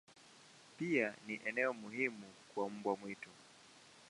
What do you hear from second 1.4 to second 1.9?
eneo